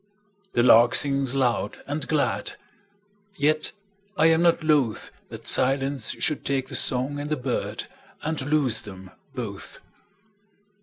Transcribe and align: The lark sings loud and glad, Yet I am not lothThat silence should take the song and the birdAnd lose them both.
The 0.53 0.63
lark 0.63 0.95
sings 0.95 1.35
loud 1.35 1.83
and 1.85 2.07
glad, 2.07 2.53
Yet 3.37 3.71
I 4.17 4.25
am 4.31 4.41
not 4.41 4.61
lothThat 4.61 5.45
silence 5.45 6.13
should 6.17 6.43
take 6.43 6.69
the 6.69 6.75
song 6.75 7.19
and 7.19 7.29
the 7.29 7.37
birdAnd 7.37 8.41
lose 8.49 8.81
them 8.81 9.11
both. 9.35 9.77